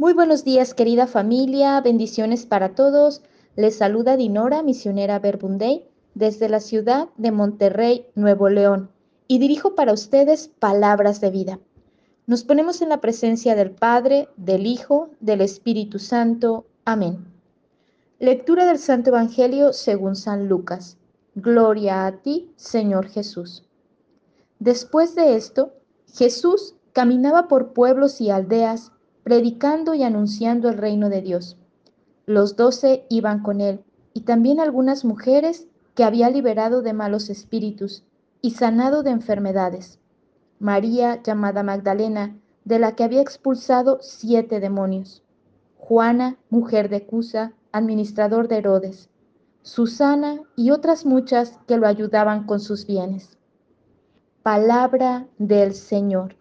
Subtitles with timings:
[0.00, 1.78] Muy buenos días, querida familia.
[1.82, 3.20] Bendiciones para todos.
[3.54, 5.84] Les saluda Dinora, misionera Verbunday,
[6.14, 8.90] desde la ciudad de Monterrey, Nuevo León,
[9.28, 11.58] y dirijo para ustedes palabras de vida.
[12.26, 16.64] Nos ponemos en la presencia del Padre, del Hijo, del Espíritu Santo.
[16.86, 17.22] Amén.
[18.18, 20.96] Lectura del Santo Evangelio según San Lucas.
[21.34, 23.64] Gloria a ti, Señor Jesús.
[24.60, 25.74] Después de esto,
[26.14, 28.92] Jesús caminaba por pueblos y aldeas,
[29.30, 31.56] predicando y anunciando el reino de Dios.
[32.26, 38.02] Los doce iban con él, y también algunas mujeres que había liberado de malos espíritus
[38.42, 40.00] y sanado de enfermedades.
[40.58, 45.22] María, llamada Magdalena, de la que había expulsado siete demonios.
[45.78, 49.10] Juana, mujer de Cusa, administrador de Herodes.
[49.62, 53.38] Susana y otras muchas que lo ayudaban con sus bienes.
[54.42, 56.39] Palabra del Señor.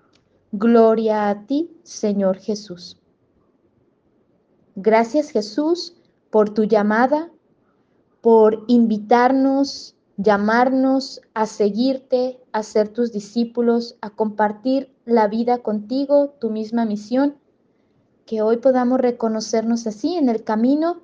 [0.52, 2.98] Gloria a ti, Señor Jesús.
[4.76, 5.96] Gracias Jesús
[6.32, 7.30] por tu llamada,
[8.22, 16.50] por invitarnos, llamarnos a seguirte, a ser tus discípulos, a compartir la vida contigo, tu
[16.50, 17.36] misma misión.
[18.26, 21.02] Que hoy podamos reconocernos así en el camino,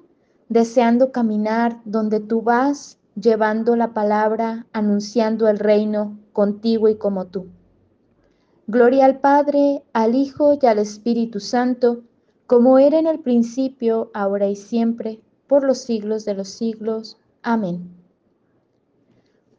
[0.50, 7.46] deseando caminar donde tú vas, llevando la palabra, anunciando el reino contigo y como tú.
[8.68, 12.02] Gloria al Padre, al Hijo y al Espíritu Santo,
[12.48, 17.20] como era en el principio, ahora y siempre, por los siglos de los siglos.
[17.44, 17.88] Amén.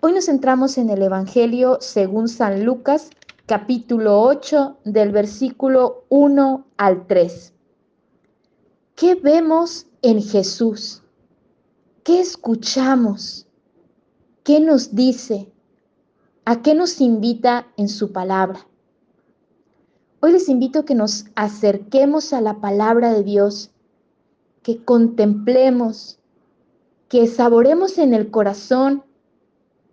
[0.01, 3.11] Hoy nos centramos en el Evangelio según San Lucas,
[3.47, 7.55] capítulo 8, del versículo 1 al 3.
[8.97, 11.05] ¿Qué vemos en Jesús?
[12.03, 13.47] ¿Qué escuchamos?
[14.43, 15.53] ¿Qué nos dice?
[16.45, 18.67] ¿A qué nos invita en su palabra?
[20.27, 23.71] Hoy les invito a que nos acerquemos a la palabra de Dios,
[24.65, 26.19] que contemplemos,
[27.09, 29.05] que saboremos en el corazón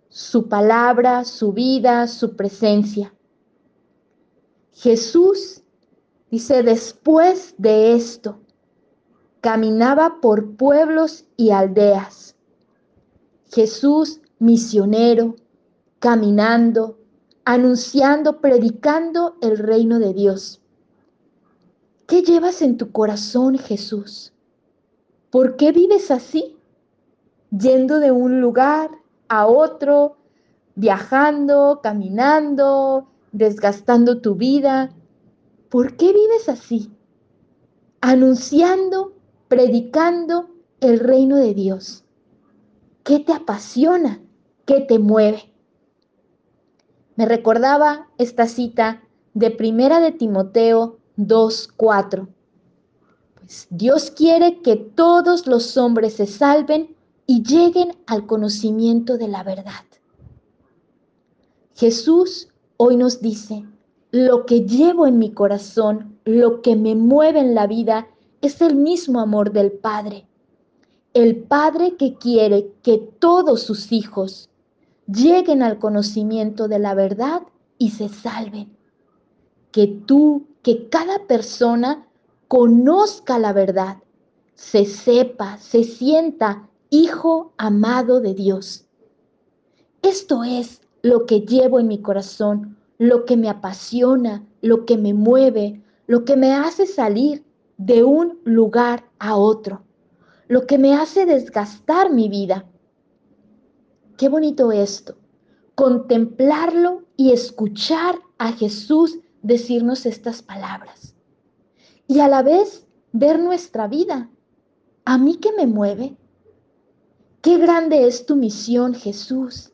[0.08, 3.14] su palabra, su vida, su presencia.
[4.72, 5.62] Jesús
[6.32, 8.40] dice, después de esto,
[9.40, 12.34] caminaba por pueblos y aldeas.
[13.52, 15.36] Jesús, misionero,
[16.00, 16.98] caminando,
[17.44, 20.60] anunciando, predicando el reino de Dios.
[22.06, 24.32] ¿Qué llevas en tu corazón, Jesús?
[25.30, 26.56] ¿Por qué vives así?
[27.50, 28.90] Yendo de un lugar
[29.28, 30.16] a otro,
[30.74, 34.92] viajando, caminando, desgastando tu vida.
[35.68, 36.90] ¿Por qué vives así?
[38.00, 39.12] Anunciando,
[39.48, 40.50] predicando
[40.80, 42.04] el reino de Dios.
[43.02, 44.20] ¿Qué te apasiona?
[44.66, 45.53] ¿Qué te mueve?
[47.16, 49.02] Me recordaba esta cita
[49.34, 52.28] de Primera de Timoteo 2:4.
[53.34, 59.42] Pues Dios quiere que todos los hombres se salven y lleguen al conocimiento de la
[59.44, 59.84] verdad.
[61.74, 63.64] Jesús hoy nos dice,
[64.10, 68.08] lo que llevo en mi corazón, lo que me mueve en la vida,
[68.40, 70.26] es el mismo amor del Padre.
[71.14, 74.48] El Padre que quiere que todos sus hijos
[75.06, 77.42] lleguen al conocimiento de la verdad
[77.78, 78.76] y se salven.
[79.72, 82.06] Que tú, que cada persona
[82.48, 83.98] conozca la verdad,
[84.54, 88.86] se sepa, se sienta hijo amado de Dios.
[90.02, 95.12] Esto es lo que llevo en mi corazón, lo que me apasiona, lo que me
[95.12, 97.44] mueve, lo que me hace salir
[97.76, 99.82] de un lugar a otro,
[100.46, 102.64] lo que me hace desgastar mi vida
[104.16, 105.16] Qué bonito esto,
[105.74, 111.14] contemplarlo y escuchar a Jesús decirnos estas palabras.
[112.06, 114.30] Y a la vez ver nuestra vida.
[115.04, 116.16] ¿A mí qué me mueve?
[117.40, 119.72] Qué grande es tu misión, Jesús.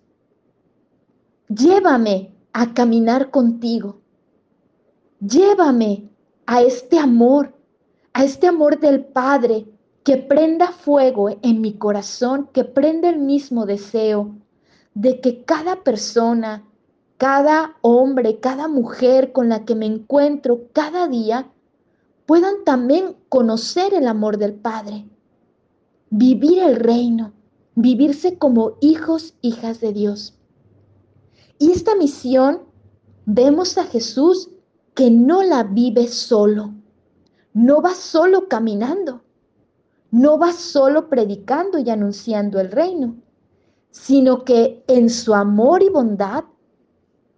[1.48, 4.00] Llévame a caminar contigo.
[5.20, 6.10] Llévame
[6.46, 7.54] a este amor,
[8.12, 9.66] a este amor del Padre
[10.04, 14.34] que prenda fuego en mi corazón, que prenda el mismo deseo
[14.94, 16.66] de que cada persona,
[17.18, 21.50] cada hombre, cada mujer con la que me encuentro cada día
[22.24, 25.06] puedan también conocer el amor del Padre,
[26.08, 27.32] vivir el reino,
[27.74, 30.38] vivirse como hijos, hijas de Dios.
[31.58, 32.62] Y esta misión
[33.26, 34.50] vemos a Jesús
[34.94, 36.72] que no la vive solo,
[37.52, 39.22] no va solo caminando
[40.10, 43.16] no va solo predicando y anunciando el reino,
[43.90, 46.44] sino que en su amor y bondad,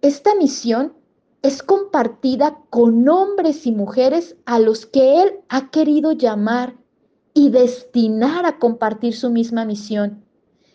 [0.01, 0.93] esta misión
[1.41, 6.75] es compartida con hombres y mujeres a los que Él ha querido llamar
[7.33, 10.23] y destinar a compartir su misma misión.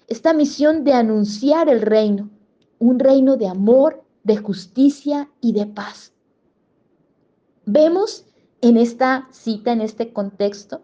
[0.08, 2.30] Esta misión de anunciar el reino,
[2.78, 6.12] un reino de amor, de justicia y de paz.
[7.64, 8.26] Vemos
[8.60, 10.82] en esta cita, en este contexto,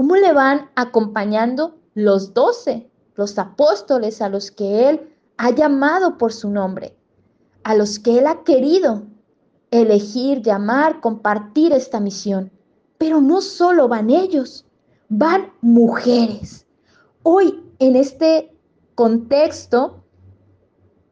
[0.00, 6.32] cómo le van acompañando los doce, los apóstoles a los que Él ha llamado por
[6.32, 6.96] su nombre,
[7.64, 9.02] a los que Él ha querido
[9.70, 12.50] elegir, llamar, compartir esta misión.
[12.96, 14.64] Pero no solo van ellos,
[15.10, 16.64] van mujeres.
[17.22, 18.56] Hoy en este
[18.94, 20.02] contexto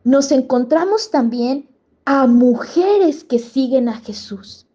[0.03, 1.69] nos encontramos también
[2.07, 4.67] a mujeres que siguen a Jesús,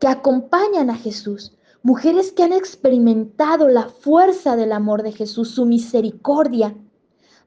[0.00, 1.55] que acompañan a Jesús,
[1.86, 6.74] mujeres que han experimentado la fuerza del amor de Jesús, su misericordia.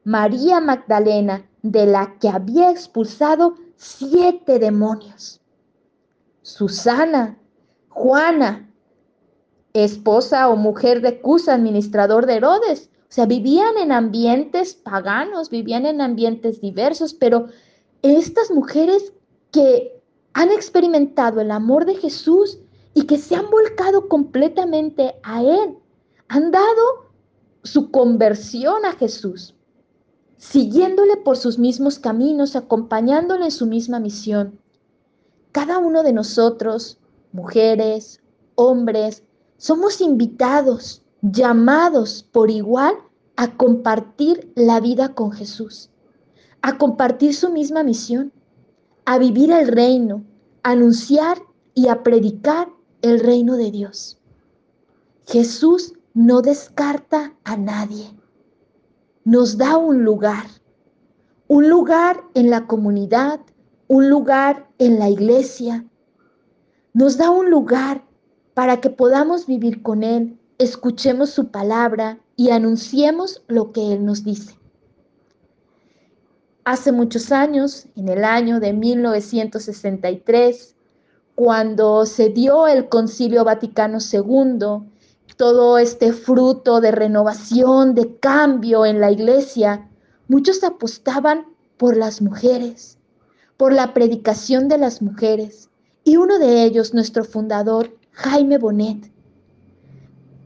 [0.05, 5.41] María Magdalena, de la que había expulsado siete demonios.
[6.41, 7.37] Susana,
[7.89, 8.71] Juana,
[9.73, 12.89] esposa o mujer de Cusa, administrador de Herodes.
[13.09, 17.47] O sea, vivían en ambientes paganos, vivían en ambientes diversos, pero
[18.03, 19.11] estas mujeres
[19.51, 20.01] que
[20.31, 22.59] han experimentado el amor de Jesús
[22.99, 25.77] y que se han volcado completamente a Él,
[26.27, 27.05] han dado
[27.63, 29.55] su conversión a Jesús
[30.35, 34.59] siguiéndole por sus mismos caminos, acompañándole en su misma misión.
[35.53, 36.97] Cada uno de nosotros,
[37.31, 38.21] mujeres,
[38.55, 39.23] hombres,
[39.55, 42.95] somos invitados, llamados por igual
[43.37, 45.89] a compartir la vida con Jesús,
[46.61, 48.33] a compartir su misma misión,
[49.05, 50.25] a vivir el reino,
[50.63, 51.41] a anunciar
[51.73, 52.69] y a predicar
[53.01, 54.17] el reino de Dios.
[55.25, 58.19] Jesús no descarta a nadie
[59.29, 60.47] nos da un lugar,
[61.47, 63.39] un lugar en la comunidad,
[63.87, 65.85] un lugar en la iglesia,
[66.93, 68.03] nos da un lugar
[68.55, 74.23] para que podamos vivir con Él, escuchemos su palabra y anunciemos lo que Él nos
[74.23, 74.55] dice.
[76.63, 80.75] Hace muchos años, en el año de 1963,
[81.39, 84.89] cuando se dio el Concilio Vaticano II,
[85.37, 89.89] todo este fruto de renovación, de cambio en la iglesia,
[90.27, 91.45] muchos apostaban
[91.77, 92.97] por las mujeres,
[93.55, 95.69] por la predicación de las mujeres.
[96.03, 99.09] Y uno de ellos, nuestro fundador, Jaime Bonet,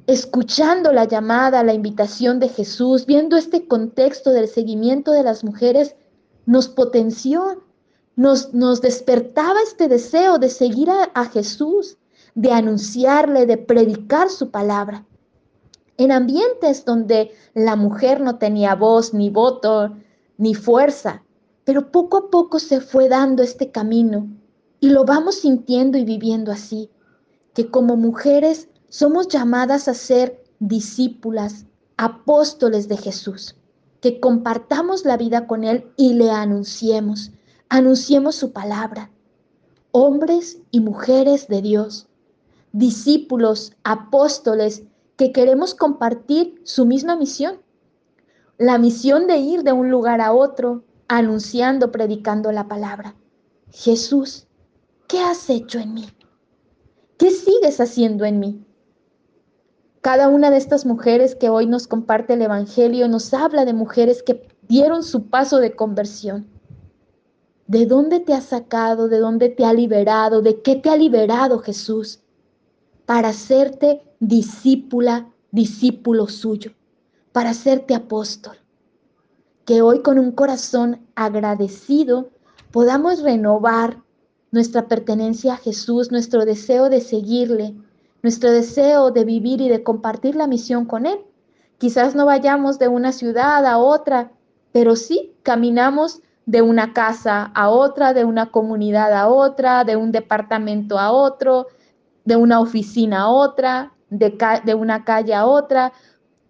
[0.06, 5.96] escuchando la llamada, la invitación de Jesús, viendo este contexto del seguimiento de las mujeres,
[6.46, 7.64] nos potenció,
[8.16, 11.98] nos, nos despertaba este deseo de seguir a, a Jesús,
[12.36, 15.06] de anunciarle, de predicar su palabra.
[15.98, 19.96] En ambientes donde la mujer no tenía voz, ni voto,
[20.38, 21.24] ni fuerza,
[21.64, 24.28] pero poco a poco se fue dando este camino
[24.80, 26.90] y lo vamos sintiendo y viviendo así,
[27.54, 31.66] que como mujeres somos llamadas a ser discípulas,
[31.98, 33.56] apóstoles de Jesús,
[34.02, 37.32] que compartamos la vida con Él y le anunciemos,
[37.74, 39.10] anunciemos su palabra.
[39.90, 42.08] Hombres y mujeres de Dios,
[42.72, 44.84] discípulos, apóstoles,
[45.18, 47.64] que queremos compartir su misma misión.
[48.60, 53.16] La misión de ir de un lugar a otro, anunciando, predicando la palabra.
[53.72, 54.46] Jesús,
[55.08, 56.06] ¿qué has hecho en mí?
[57.18, 58.64] ¿Qué sigues haciendo en mí?
[60.02, 64.22] Cada una de estas mujeres que hoy nos comparte el Evangelio nos habla de mujeres
[64.22, 66.53] que dieron su paso de conversión.
[67.68, 69.08] ¿De dónde te ha sacado?
[69.08, 70.42] ¿De dónde te ha liberado?
[70.42, 72.24] ¿De qué te ha liberado Jesús?
[73.06, 76.72] para hacerte discípula, discípulo suyo,
[77.32, 78.58] para hacerte apóstol.
[79.66, 82.30] Que hoy con un corazón agradecido
[82.72, 84.02] podamos renovar
[84.52, 87.76] nuestra pertenencia a Jesús, nuestro deseo de seguirle,
[88.22, 91.20] nuestro deseo de vivir y de compartir la misión con Él.
[91.78, 94.32] Quizás no vayamos de una ciudad a otra,
[94.72, 100.12] pero sí caminamos de una casa a otra, de una comunidad a otra, de un
[100.12, 101.68] departamento a otro,
[102.26, 105.94] de una oficina a otra, de, una calle a otra,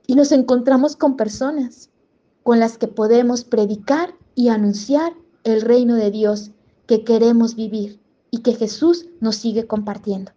[0.08, 1.90] y nos encontramos con personas
[2.44, 6.52] con las que podemos predicar y anunciar el reino de Dios
[6.88, 10.34] que queremos vivir y que Jesús nos sigue compartiendo.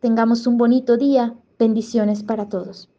[0.00, 1.34] Tengamos un bonito día.
[1.58, 2.90] Bendiciones para todos.